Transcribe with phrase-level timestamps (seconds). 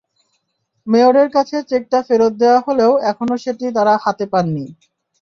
[0.87, 4.65] মেয়রের কাছে চেকটা ফেরত দেওয়া হলেও এখনো সেটি তাঁরা হাতে পাননি।